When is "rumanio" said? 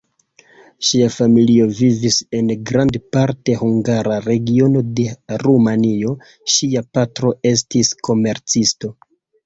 5.47-6.19